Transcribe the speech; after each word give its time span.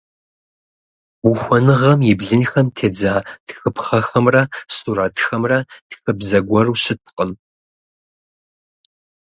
Ухуэныгъэм 1.29 1.99
и 2.11 2.13
блынхэм 2.19 2.67
тедза 2.77 3.13
тхыпхъэхэмрэ 3.47 4.41
сурэтхэмрэ 4.75 5.59
тхыбзэ 5.91 6.39
гуэру 6.49 6.75
щыткъым. 6.83 7.31